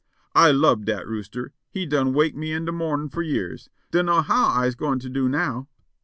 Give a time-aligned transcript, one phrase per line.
[0.33, 4.47] "I lubbed dat rooster; he done wake me in de mornin' for years; dunno how
[4.47, 5.67] I'se goin' to do now."